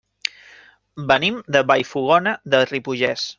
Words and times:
Venim 1.11 1.37
de 1.57 1.63
Vallfogona 1.73 2.35
de 2.55 2.65
Ripollès. 2.73 3.29